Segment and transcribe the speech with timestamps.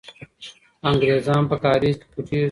[0.89, 2.39] انګریزان په کارېز کې پټېږي.